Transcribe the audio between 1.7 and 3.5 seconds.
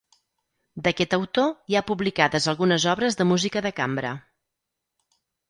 hi ha publicades algunes obres de